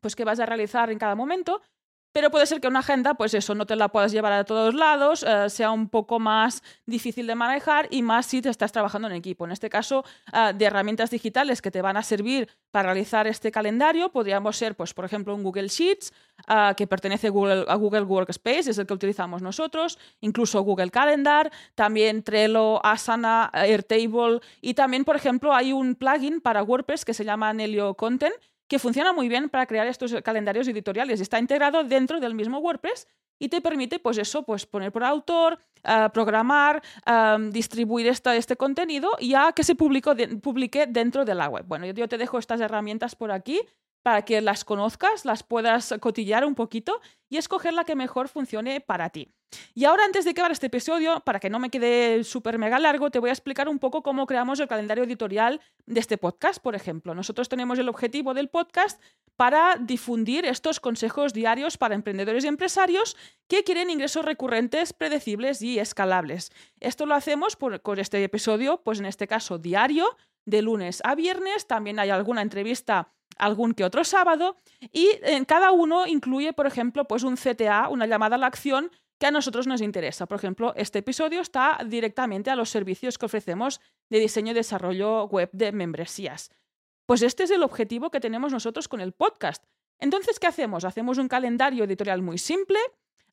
pues 0.00 0.14
qué 0.14 0.24
vas 0.24 0.38
a 0.38 0.46
realizar 0.46 0.90
en 0.90 0.98
cada 0.98 1.14
momento 1.14 1.62
pero 2.16 2.30
puede 2.30 2.46
ser 2.46 2.62
que 2.62 2.68
una 2.68 2.78
agenda, 2.78 3.12
pues 3.12 3.34
eso, 3.34 3.54
no 3.54 3.66
te 3.66 3.76
la 3.76 3.88
puedas 3.88 4.10
llevar 4.10 4.32
a 4.32 4.44
todos 4.44 4.74
lados, 4.74 5.22
eh, 5.22 5.50
sea 5.50 5.70
un 5.70 5.90
poco 5.90 6.18
más 6.18 6.62
difícil 6.86 7.26
de 7.26 7.34
manejar 7.34 7.88
y 7.90 8.00
más 8.00 8.24
si 8.24 8.40
te 8.40 8.48
estás 8.48 8.72
trabajando 8.72 9.06
en 9.08 9.14
equipo. 9.14 9.44
En 9.44 9.52
este 9.52 9.68
caso, 9.68 10.02
eh, 10.32 10.54
de 10.54 10.64
herramientas 10.64 11.10
digitales 11.10 11.60
que 11.60 11.70
te 11.70 11.82
van 11.82 11.98
a 11.98 12.02
servir 12.02 12.48
para 12.70 12.86
realizar 12.86 13.26
este 13.26 13.52
calendario, 13.52 14.10
podríamos 14.12 14.56
ser, 14.56 14.74
pues, 14.76 14.94
por 14.94 15.04
ejemplo, 15.04 15.34
un 15.34 15.42
Google 15.42 15.68
Sheets, 15.68 16.14
eh, 16.48 16.72
que 16.74 16.86
pertenece 16.86 17.26
a 17.26 17.74
Google 17.74 18.02
Workspace, 18.04 18.70
es 18.70 18.78
el 18.78 18.86
que 18.86 18.94
utilizamos 18.94 19.42
nosotros, 19.42 19.98
incluso 20.22 20.62
Google 20.62 20.90
Calendar, 20.90 21.52
también 21.74 22.22
Trello, 22.22 22.80
Asana, 22.82 23.50
Airtable 23.52 24.40
y 24.62 24.72
también, 24.72 25.04
por 25.04 25.16
ejemplo, 25.16 25.54
hay 25.54 25.74
un 25.74 25.94
plugin 25.94 26.40
para 26.40 26.62
WordPress 26.62 27.04
que 27.04 27.12
se 27.12 27.26
llama 27.26 27.52
Nelio 27.52 27.92
Content, 27.92 28.32
que 28.68 28.78
funciona 28.78 29.12
muy 29.12 29.28
bien 29.28 29.48
para 29.48 29.66
crear 29.66 29.86
estos 29.86 30.14
calendarios 30.22 30.68
editoriales. 30.68 31.20
Está 31.20 31.38
integrado 31.38 31.84
dentro 31.84 32.20
del 32.20 32.34
mismo 32.34 32.58
WordPress 32.58 33.06
y 33.38 33.48
te 33.48 33.60
permite, 33.60 33.98
pues 33.98 34.18
eso, 34.18 34.44
pues 34.44 34.66
poner 34.66 34.92
por 34.92 35.04
autor, 35.04 35.58
ah, 35.84 36.10
programar, 36.12 36.82
distribuir 37.50 38.06
este 38.06 38.56
contenido 38.56 39.10
ya 39.20 39.52
que 39.52 39.62
se 39.62 39.74
publique 39.74 40.86
dentro 40.88 41.24
de 41.24 41.34
la 41.34 41.48
web. 41.48 41.64
Bueno, 41.66 41.86
yo 41.86 42.08
te 42.08 42.18
dejo 42.18 42.38
estas 42.38 42.60
herramientas 42.60 43.14
por 43.14 43.30
aquí 43.30 43.60
para 44.06 44.22
que 44.22 44.40
las 44.40 44.64
conozcas, 44.64 45.24
las 45.24 45.42
puedas 45.42 45.92
cotillar 45.98 46.44
un 46.44 46.54
poquito 46.54 47.00
y 47.28 47.38
escoger 47.38 47.74
la 47.74 47.82
que 47.82 47.96
mejor 47.96 48.28
funcione 48.28 48.80
para 48.80 49.10
ti. 49.10 49.34
Y 49.74 49.84
ahora, 49.84 50.04
antes 50.04 50.24
de 50.24 50.30
acabar 50.30 50.52
este 50.52 50.68
episodio, 50.68 51.24
para 51.26 51.40
que 51.40 51.50
no 51.50 51.58
me 51.58 51.70
quede 51.70 52.22
súper 52.22 52.56
mega 52.56 52.78
largo, 52.78 53.10
te 53.10 53.18
voy 53.18 53.30
a 53.30 53.32
explicar 53.32 53.68
un 53.68 53.80
poco 53.80 54.04
cómo 54.04 54.26
creamos 54.26 54.60
el 54.60 54.68
calendario 54.68 55.02
editorial 55.02 55.60
de 55.86 55.98
este 55.98 56.18
podcast, 56.18 56.62
por 56.62 56.76
ejemplo. 56.76 57.16
Nosotros 57.16 57.48
tenemos 57.48 57.80
el 57.80 57.88
objetivo 57.88 58.32
del 58.32 58.48
podcast 58.48 59.02
para 59.34 59.74
difundir 59.74 60.44
estos 60.44 60.78
consejos 60.78 61.32
diarios 61.32 61.76
para 61.76 61.96
emprendedores 61.96 62.44
y 62.44 62.46
empresarios 62.46 63.16
que 63.48 63.64
quieren 63.64 63.90
ingresos 63.90 64.24
recurrentes, 64.24 64.92
predecibles 64.92 65.62
y 65.62 65.80
escalables. 65.80 66.52
Esto 66.78 67.06
lo 67.06 67.16
hacemos 67.16 67.56
por, 67.56 67.82
con 67.82 67.98
este 67.98 68.22
episodio, 68.22 68.82
pues 68.84 69.00
en 69.00 69.06
este 69.06 69.26
caso 69.26 69.58
diario, 69.58 70.16
de 70.44 70.62
lunes 70.62 71.02
a 71.02 71.16
viernes. 71.16 71.66
También 71.66 71.98
hay 71.98 72.10
alguna 72.10 72.42
entrevista 72.42 73.12
algún 73.36 73.74
que 73.74 73.84
otro 73.84 74.04
sábado 74.04 74.56
y 74.92 75.10
en 75.22 75.44
cada 75.44 75.72
uno 75.72 76.06
incluye, 76.06 76.52
por 76.52 76.66
ejemplo, 76.66 77.06
pues 77.06 77.22
un 77.22 77.36
CTA, 77.36 77.88
una 77.88 78.06
llamada 78.06 78.36
a 78.36 78.38
la 78.38 78.46
acción 78.46 78.90
que 79.18 79.26
a 79.26 79.30
nosotros 79.30 79.66
nos 79.66 79.80
interesa. 79.80 80.26
Por 80.26 80.36
ejemplo, 80.36 80.74
este 80.76 80.98
episodio 80.98 81.40
está 81.40 81.78
directamente 81.86 82.50
a 82.50 82.56
los 82.56 82.70
servicios 82.70 83.18
que 83.18 83.26
ofrecemos 83.26 83.80
de 84.10 84.18
diseño 84.18 84.52
y 84.52 84.54
desarrollo 84.54 85.24
web 85.24 85.50
de 85.52 85.72
membresías. 85.72 86.50
Pues 87.06 87.22
este 87.22 87.44
es 87.44 87.50
el 87.50 87.62
objetivo 87.62 88.10
que 88.10 88.20
tenemos 88.20 88.52
nosotros 88.52 88.88
con 88.88 89.00
el 89.00 89.12
podcast. 89.12 89.64
Entonces, 89.98 90.38
¿qué 90.38 90.46
hacemos? 90.46 90.84
Hacemos 90.84 91.18
un 91.18 91.28
calendario 91.28 91.84
editorial 91.84 92.20
muy 92.20 92.36
simple 92.36 92.78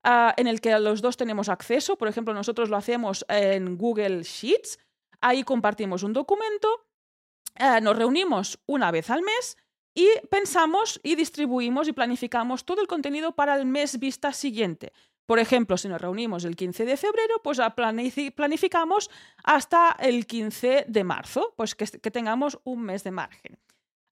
ah, 0.04 0.34
en 0.38 0.48
el 0.48 0.62
que 0.62 0.78
los 0.80 1.02
dos 1.02 1.18
tenemos 1.18 1.50
acceso. 1.50 1.98
Por 1.98 2.08
ejemplo, 2.08 2.34
nosotros 2.34 2.70
lo 2.70 2.78
hacemos 2.78 3.26
en 3.28 3.78
Google 3.78 4.24
Sheets. 4.24 4.80
Ahí 5.20 5.44
compartimos 5.44 6.04
un 6.04 6.14
documento, 6.14 6.86
ah, 7.56 7.80
nos 7.80 7.98
reunimos 7.98 8.60
una 8.66 8.92
vez 8.92 9.10
al 9.10 9.22
mes 9.22 9.58
y 9.94 10.08
pensamos 10.30 11.00
y 11.04 11.16
distribuimos 11.16 11.88
y 11.88 11.94
planificamos 11.94 12.66
todo 12.66 12.82
el 12.82 12.88
contenido 12.88 13.34
para 13.34 13.56
el 13.56 13.66
mes 13.66 14.00
vista 14.00 14.34
siguiente. 14.34 14.92
Por 15.26 15.40
ejemplo, 15.40 15.78
si 15.78 15.88
nos 15.88 16.02
reunimos 16.02 16.44
el 16.44 16.56
15 16.56 16.86
de 16.86 16.98
febrero, 16.98 17.42
pues 17.44 17.60
planificamos 18.36 19.10
hasta 19.44 19.96
el 20.00 20.26
15 20.26 20.86
de 20.88 21.04
marzo, 21.04 21.54
pues 21.56 21.76
que, 21.76 21.86
tengamos 22.12 22.60
un 22.66 22.82
mes 22.84 23.04
de 23.04 23.12
margen. 23.12 23.58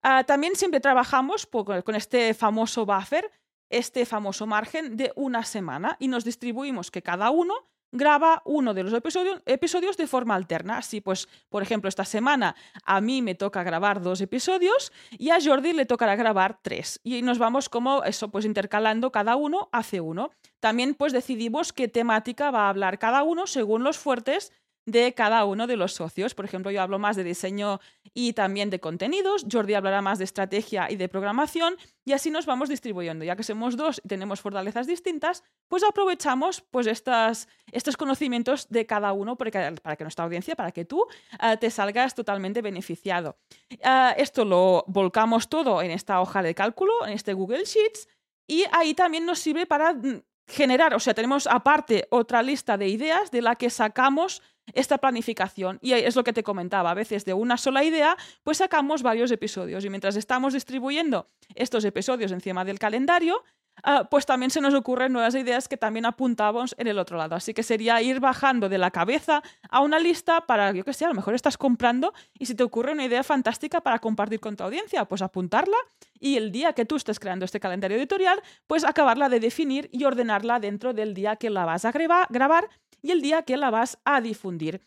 Ah, 0.04 0.24
también 0.24 0.56
siempre 0.56 0.80
trabajamos 0.80 1.46
con 1.46 1.96
este 1.96 2.34
famoso 2.34 2.86
buffer, 2.86 3.30
este 3.70 4.06
famoso 4.06 4.48
margen 4.48 4.96
de 4.98 5.12
una 5.16 5.44
semana 5.44 5.98
y 6.00 6.08
nos 6.08 6.24
distribuimos 6.24 6.92
que 6.92 7.02
cada 7.02 7.30
uno 7.30 7.54
graba 7.92 8.42
uno 8.46 8.74
de 8.74 8.84
los 8.84 8.94
episodios, 8.94 9.98
de 9.98 10.08
forma 10.08 10.36
alterna. 10.36 10.78
Así 10.78 11.02
pues, 11.02 11.28
por 11.50 11.64
ejemplo, 11.64 11.90
esta 11.90 12.06
semana 12.06 12.56
a 12.86 13.02
mí 13.02 13.22
me 13.22 13.36
toca 13.36 13.64
grabar 13.64 14.02
dos 14.02 14.22
episodios 14.22 14.92
y 15.12 15.30
a 15.30 15.40
Jordi 15.44 15.74
le 15.74 15.86
tocará 15.86 16.16
grabar 16.16 16.60
tres. 16.62 17.00
Y 17.04 17.22
nos 17.22 17.38
vamos 17.38 17.70
como 17.70 18.04
eso, 18.04 18.30
pues 18.30 18.46
intercalando 18.46 19.12
cada 19.12 19.36
uno 19.36 19.70
hace 19.72 20.02
uno. 20.02 20.32
También 20.60 20.94
pues 20.94 21.14
decidimos 21.14 21.74
qué 21.74 21.88
temática 21.88 22.52
va 22.52 22.66
a 22.66 22.70
hablar 22.70 23.00
cada 23.00 23.24
uno 23.24 23.48
según 23.48 23.84
los 23.84 23.98
fuertes 23.98 24.52
de 24.92 25.14
cada 25.14 25.46
uno 25.46 25.68
de 25.68 25.78
los 25.78 25.94
socios. 25.94 26.36
Por 26.36 26.46
ejemplo, 26.46 26.72
yo 26.72 26.82
hablo 26.82 27.00
más 27.00 27.16
de 27.16 27.24
diseño 27.24 27.80
y 28.14 28.34
también 28.34 28.70
de 28.70 28.80
contenidos, 28.80 29.46
Jordi 29.50 29.74
hablará 29.74 30.02
más 30.02 30.18
de 30.18 30.26
estrategia 30.26 30.92
y 30.92 30.98
de 30.98 31.08
programación 31.08 31.76
y 32.04 32.14
así 32.14 32.30
nos 32.30 32.46
vamos 32.46 32.70
distribuyendo. 32.70 33.24
Ya 33.24 33.36
que 33.36 33.44
somos 33.44 33.78
dos 33.78 34.02
y 34.04 34.08
tenemos 34.08 34.42
fortalezas 34.42 34.88
distintas, 34.88 35.44
pues 35.68 35.84
aprovechamos 35.84 36.62
pues 36.62 36.88
estas, 36.88 37.48
estos 37.72 37.96
conocimientos 37.98 38.68
de 38.70 38.86
cada 38.86 39.14
uno 39.14 39.38
para 39.38 39.52
que, 39.96 40.04
nuestra 40.04 40.26
audiencia, 40.26 40.56
para 40.56 40.72
que 40.72 40.86
tú 40.86 41.06
eh, 41.42 41.58
te 41.58 41.70
salgas 41.70 42.14
totalmente 42.14 42.62
beneficiado. 42.62 43.38
Eh, 43.70 43.78
esto 44.18 44.46
lo 44.46 44.84
volcamos 44.88 45.48
todo 45.50 45.82
en 45.82 45.92
esta 45.92 46.20
hoja 46.22 46.44
de 46.44 46.54
cálculo, 46.54 47.06
en 47.06 47.14
este 47.14 47.34
Google 47.34 47.64
Sheets 47.66 48.08
y 48.48 48.66
ahí 48.74 48.94
también 48.94 49.26
nos 49.26 49.40
sirve 49.40 49.66
para 49.66 49.94
mm, 49.94 50.22
generar, 50.48 50.94
o 50.94 51.00
sea, 51.00 51.14
tenemos 51.14 51.48
aparte 51.48 52.08
otra 52.10 52.44
lista 52.44 52.78
de 52.78 52.90
ideas 52.90 53.32
de 53.32 53.42
la 53.42 53.56
que 53.56 53.70
sacamos 53.70 54.42
esta 54.74 54.98
planificación. 54.98 55.80
Y 55.82 55.94
es 55.94 56.16
lo 56.16 56.24
que 56.24 56.34
te 56.34 56.44
comentaba, 56.44 56.92
a 56.92 56.96
veces 56.96 57.26
de 57.26 57.34
una 57.34 57.58
sola 57.58 57.84
idea, 57.84 58.18
pues 58.44 58.58
sacamos 58.58 59.04
varios 59.04 59.32
episodios. 59.32 59.86
Y 59.86 59.90
mientras 59.90 60.16
estamos 60.16 60.54
distribuyendo 60.54 61.28
estos 61.56 61.86
episodios 61.86 62.32
encima 62.32 62.66
del 62.66 62.80
calendario, 62.80 63.44
Ah, 63.84 64.08
pues 64.10 64.26
también 64.26 64.52
se 64.52 64.62
nos 64.62 64.74
ocurren 64.74 65.12
nuevas 65.12 65.34
ideas 65.34 65.68
que 65.68 65.78
también 65.78 66.06
apuntamos 66.06 66.76
en 66.78 66.88
el 66.88 67.00
otro 67.00 67.18
lado. 67.18 67.36
Así 67.36 67.54
que 67.54 67.64
sería 67.64 68.02
ir 68.02 68.20
bajando 68.20 68.70
de 68.70 68.78
la 68.78 68.92
cabeza 68.92 69.42
a 69.70 69.82
una 69.82 69.98
lista 70.00 70.42
para, 70.42 70.72
yo 70.72 70.84
que 70.84 70.94
sé, 70.94 71.06
a 71.06 71.08
lo 71.08 71.16
mejor 71.16 71.34
estás 71.34 71.58
comprando 71.58 72.14
y 72.38 72.46
si 72.46 72.54
te 72.54 72.64
ocurre 72.64 72.92
una 72.92 73.06
idea 73.06 73.24
fantástica 73.24 73.82
para 73.82 74.00
compartir 74.00 74.40
con 74.40 74.56
tu 74.56 74.64
audiencia, 74.64 75.06
pues 75.06 75.22
apuntarla 75.22 75.78
y 76.20 76.38
el 76.38 76.52
día 76.52 76.74
que 76.74 76.86
tú 76.86 76.96
estés 76.96 77.20
creando 77.20 77.46
este 77.46 77.60
calendario 77.60 77.98
editorial, 77.98 78.42
pues 78.68 78.84
acabarla 78.84 79.30
de 79.30 79.40
definir 79.40 79.90
y 79.92 80.04
ordenarla 80.04 80.60
dentro 80.60 80.94
del 80.94 81.16
día 81.16 81.38
que 81.38 81.50
la 81.50 81.66
vas 81.66 81.86
a 81.86 81.92
grabar 81.92 82.70
y 83.02 83.12
el 83.12 83.22
día 83.22 83.44
que 83.44 83.58
la 83.58 83.70
vas 83.70 84.00
a 84.06 84.22
difundir. 84.22 84.86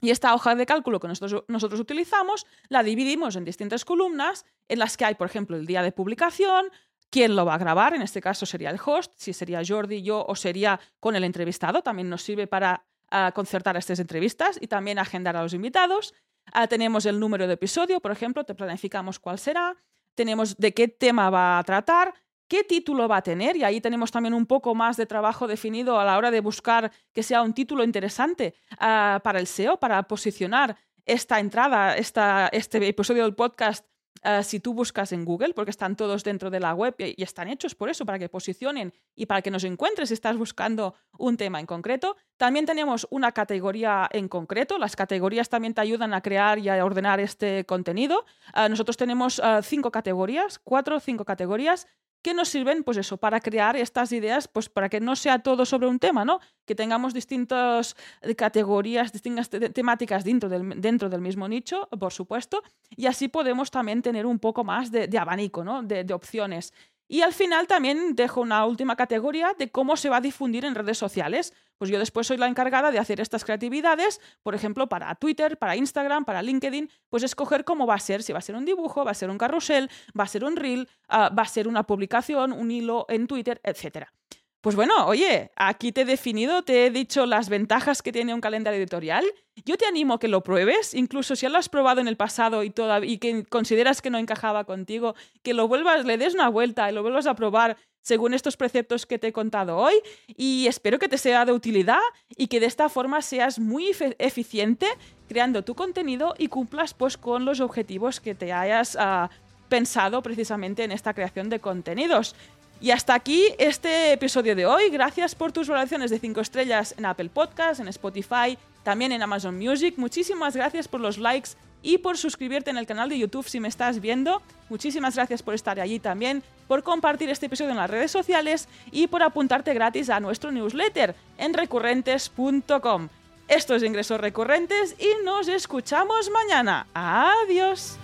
Y 0.00 0.10
esta 0.10 0.34
hoja 0.34 0.54
de 0.54 0.66
cálculo 0.66 0.98
que 0.98 1.08
nosotros, 1.08 1.44
nosotros, 1.46 1.80
utilizamos 1.80 2.46
la 2.68 2.82
dividimos 2.82 3.36
en 3.36 3.44
distintas 3.44 3.84
columnas 3.84 4.44
en 4.68 4.80
las 4.80 4.96
que 4.96 5.04
hay, 5.04 5.14
por 5.14 5.28
ejemplo, 5.28 5.56
el 5.56 5.64
día 5.64 5.82
de 5.82 5.92
publicación, 5.92 6.66
quién 7.08 7.36
lo 7.36 7.44
va 7.44 7.54
a 7.54 7.58
grabar, 7.58 7.94
en 7.94 8.02
este 8.02 8.20
caso 8.20 8.46
sería 8.46 8.70
el 8.70 8.80
host, 8.84 9.12
si 9.16 9.32
sería 9.32 9.62
Jordi, 9.66 10.02
yo 10.02 10.24
o 10.26 10.34
sería 10.34 10.80
con 10.98 11.14
el 11.14 11.24
entrevistado, 11.24 11.82
también 11.82 12.08
nos 12.08 12.22
sirve 12.22 12.46
para 12.46 12.84
ah, 13.10 13.30
concertar 13.32 13.76
estas 13.76 14.00
entrevistas 14.00 14.58
y 14.60 14.66
también 14.66 14.98
agendar 14.98 15.36
a 15.36 15.42
los 15.42 15.54
invitados. 15.54 16.14
Ah, 16.52 16.66
tenemos 16.66 17.06
el 17.06 17.20
número 17.20 17.46
de 17.46 17.54
episodio, 17.54 18.00
por 18.00 18.10
ejemplo, 18.10 18.44
te 18.44 18.54
planificamos 18.54 19.20
cuál 19.20 19.38
será, 19.38 19.76
tenemos 20.14 20.56
de 20.56 20.74
qué 20.74 20.88
tema 20.88 21.30
va 21.30 21.58
a 21.58 21.64
tratar, 21.64 22.14
qué 22.48 22.64
título 22.64 23.08
va 23.08 23.18
a 23.18 23.22
tener 23.22 23.56
y 23.56 23.64
ahí 23.64 23.80
tenemos 23.80 24.10
también 24.10 24.34
un 24.34 24.46
poco 24.46 24.74
más 24.74 24.96
de 24.96 25.06
trabajo 25.06 25.46
definido 25.46 25.98
a 25.98 26.04
la 26.04 26.16
hora 26.16 26.30
de 26.30 26.40
buscar 26.40 26.92
que 27.12 27.22
sea 27.22 27.42
un 27.42 27.54
título 27.54 27.84
interesante 27.84 28.54
ah, 28.78 29.20
para 29.22 29.38
el 29.38 29.46
SEO, 29.46 29.78
para 29.78 30.02
posicionar 30.04 30.76
esta 31.04 31.40
entrada, 31.40 31.96
esta, 31.96 32.48
este 32.52 32.86
episodio 32.86 33.24
del 33.24 33.34
podcast 33.34 33.84
Ah, 34.24 34.44
si 34.44 34.60
tú 34.60 34.72
buscas 34.72 35.10
en 35.10 35.24
Google, 35.24 35.52
porque 35.52 35.72
están 35.72 35.96
todos 35.96 36.22
dentro 36.22 36.48
de 36.48 36.60
la 36.60 36.74
web 36.74 36.94
y, 36.98 37.20
están 37.20 37.48
hechos 37.48 37.74
por 37.74 37.88
eso, 37.88 38.06
para 38.06 38.20
que 38.20 38.28
posicionen 38.28 38.92
y 39.16 39.26
para 39.26 39.42
que 39.42 39.50
nos 39.50 39.64
encuentres 39.64 40.10
si 40.10 40.14
estás 40.14 40.36
buscando 40.36 40.94
un 41.18 41.36
tema 41.36 41.58
en 41.58 41.66
concreto. 41.66 42.16
También 42.36 42.64
tenemos 42.64 43.06
una 43.10 43.32
categoría 43.32 44.08
en 44.12 44.28
concreto. 44.28 44.78
Las 44.78 44.94
categorías 44.94 45.48
también 45.48 45.74
te 45.74 45.80
ayudan 45.80 46.14
a 46.14 46.20
crear 46.20 46.60
y 46.60 46.68
a 46.68 46.84
ordenar 46.84 47.18
este 47.18 47.64
contenido. 47.64 48.24
Ah, 48.52 48.68
nosotros 48.68 48.96
tenemos 48.96 49.42
cinco 49.62 49.90
categorías, 49.90 50.60
cuatro 50.60 50.96
o 50.96 51.00
cinco 51.00 51.24
categorías 51.24 51.88
que 52.22 52.34
nos 52.34 52.48
sirven, 52.48 52.84
pues 52.84 52.96
eso, 52.96 53.16
para 53.16 53.40
crear 53.40 53.76
estas 53.76 54.12
ideas, 54.12 54.48
pues 54.48 54.68
para 54.68 54.88
que 54.88 55.00
no 55.00 55.16
sea 55.16 55.40
todo 55.40 55.66
sobre 55.66 55.88
un 55.88 55.98
tema, 55.98 56.24
¿no? 56.24 56.40
Que 56.64 56.74
tengamos 56.74 57.12
distintas 57.12 57.96
eh, 58.22 58.34
categorías, 58.34 59.12
distintas 59.12 59.50
temáticas 59.50 60.24
dentro 60.24 60.48
del, 60.48 60.80
dentro 60.80 61.08
del 61.10 61.20
mismo 61.20 61.48
nicho, 61.48 61.88
por 61.98 62.12
supuesto, 62.12 62.62
y 62.90 63.06
así 63.06 63.28
podemos 63.28 63.70
también 63.70 64.02
tener 64.02 64.24
un 64.24 64.38
poco 64.38 64.64
más 64.64 64.90
de, 64.90 65.08
abanico, 65.18 65.64
¿no? 65.64 65.82
de 65.82 66.14
opciones. 66.14 66.72
Y 67.12 67.20
al 67.20 67.34
final 67.34 67.66
también 67.66 68.14
dejo 68.14 68.40
una 68.40 68.64
última 68.64 68.96
categoría 68.96 69.54
de 69.58 69.70
cómo 69.70 69.98
se 69.98 70.08
va 70.08 70.16
a 70.16 70.20
difundir 70.22 70.64
en 70.64 70.74
redes 70.74 70.96
sociales. 70.96 71.52
Pues 71.82 71.90
yo 71.90 71.98
después 71.98 72.28
soy 72.28 72.36
la 72.36 72.46
encargada 72.46 72.92
de 72.92 73.00
hacer 73.00 73.18
estas 73.18 73.44
creatividades, 73.44 74.20
por 74.44 74.54
ejemplo, 74.54 74.88
para 74.88 75.12
Twitter, 75.16 75.58
para 75.58 75.74
Instagram, 75.74 76.24
para 76.24 76.40
LinkedIn, 76.40 76.88
pues 77.08 77.24
escoger 77.24 77.64
cómo 77.64 77.88
va 77.88 77.96
a 77.96 77.98
ser, 77.98 78.22
si 78.22 78.32
va 78.32 78.38
a 78.38 78.40
ser 78.40 78.54
un 78.54 78.64
dibujo, 78.64 79.04
va 79.04 79.10
a 79.10 79.14
ser 79.14 79.30
un 79.30 79.36
carrusel, 79.36 79.90
va 80.16 80.22
a 80.22 80.28
ser 80.28 80.44
un 80.44 80.54
reel, 80.54 80.88
ah, 81.08 81.30
va 81.36 81.42
a 81.42 81.46
ser 81.46 81.66
una 81.66 81.82
publicación, 81.82 82.52
un 82.52 82.70
hilo 82.70 83.04
en 83.08 83.26
Twitter, 83.26 83.60
etcétera. 83.64 84.14
Pues 84.60 84.76
bueno, 84.76 84.94
oye, 85.08 85.50
aquí 85.56 85.90
te 85.90 86.02
he 86.02 86.04
definido, 86.04 86.62
te 86.62 86.86
he 86.86 86.90
dicho 86.92 87.26
las 87.26 87.48
ventajas 87.48 88.00
que 88.00 88.12
tiene 88.12 88.32
un 88.32 88.40
calendario 88.40 88.78
editorial. 88.78 89.24
Yo 89.64 89.76
te 89.76 89.86
animo 89.86 90.14
a 90.14 90.20
que 90.20 90.28
lo 90.28 90.44
pruebes, 90.44 90.94
incluso 90.94 91.34
si 91.34 91.42
ya 91.42 91.48
lo 91.48 91.58
has 91.58 91.68
probado 91.68 92.00
en 92.00 92.06
el 92.06 92.16
pasado 92.16 92.62
y, 92.62 92.72
y 93.02 93.18
que 93.18 93.44
consideras 93.46 94.00
que 94.00 94.10
no 94.10 94.18
encajaba 94.18 94.62
contigo, 94.62 95.16
que 95.42 95.52
lo 95.52 95.66
vuelvas, 95.66 96.04
le 96.04 96.16
des 96.16 96.34
una 96.34 96.48
vuelta 96.48 96.88
y 96.88 96.94
lo 96.94 97.02
vuelvas 97.02 97.26
a 97.26 97.34
probar 97.34 97.76
según 98.02 98.34
estos 98.34 98.56
preceptos 98.56 99.06
que 99.06 99.18
te 99.18 99.28
he 99.28 99.32
contado 99.32 99.76
hoy 99.76 99.94
y 100.36 100.66
espero 100.66 100.98
que 100.98 101.08
te 101.08 101.18
sea 101.18 101.44
de 101.44 101.52
utilidad 101.52 102.00
y 102.36 102.48
que 102.48 102.60
de 102.60 102.66
esta 102.66 102.88
forma 102.88 103.22
seas 103.22 103.58
muy 103.58 103.92
eficiente 104.18 104.86
creando 105.28 105.62
tu 105.62 105.74
contenido 105.74 106.34
y 106.36 106.48
cumplas 106.48 106.92
pues 106.92 107.16
con 107.16 107.44
los 107.44 107.60
objetivos 107.60 108.20
que 108.20 108.34
te 108.34 108.52
hayas 108.52 108.96
ah, 109.00 109.30
pensado 109.68 110.22
precisamente 110.22 110.84
en 110.84 110.92
esta 110.92 111.14
creación 111.14 111.48
de 111.48 111.60
contenidos. 111.60 112.34
Y 112.82 112.90
hasta 112.90 113.14
aquí 113.14 113.44
este 113.58 114.12
episodio 114.12 114.56
de 114.56 114.66
hoy. 114.66 114.90
Gracias 114.90 115.36
por 115.36 115.52
tus 115.52 115.68
valoraciones 115.68 116.10
de 116.10 116.18
5 116.18 116.40
estrellas 116.40 116.94
en 116.98 117.06
Apple 117.06 117.30
Podcasts, 117.32 117.78
en 117.78 117.86
Spotify, 117.86 118.58
también 118.82 119.12
en 119.12 119.22
Amazon 119.22 119.56
Music. 119.56 119.94
Muchísimas 119.96 120.56
gracias 120.56 120.88
por 120.88 121.00
los 121.00 121.16
likes 121.16 121.50
y 121.82 121.98
por 121.98 122.16
suscribirte 122.16 122.70
en 122.70 122.78
el 122.78 122.86
canal 122.86 123.08
de 123.08 123.18
YouTube 123.18 123.48
si 123.48 123.60
me 123.60 123.68
estás 123.68 124.00
viendo. 124.00 124.42
Muchísimas 124.68 125.16
gracias 125.16 125.42
por 125.42 125.54
estar 125.54 125.78
allí 125.80 125.98
también, 125.98 126.42
por 126.68 126.82
compartir 126.82 127.28
este 127.28 127.46
episodio 127.46 127.72
en 127.72 127.76
las 127.76 127.90
redes 127.90 128.10
sociales 128.10 128.68
y 128.90 129.08
por 129.08 129.22
apuntarte 129.22 129.74
gratis 129.74 130.10
a 130.10 130.20
nuestro 130.20 130.50
newsletter 130.50 131.14
en 131.38 131.54
recurrentes.com. 131.54 133.08
Esto 133.48 133.74
es 133.74 133.82
Ingresos 133.82 134.20
Recurrentes 134.20 134.96
y 134.98 135.24
nos 135.24 135.48
escuchamos 135.48 136.30
mañana. 136.30 136.86
Adiós. 136.94 137.98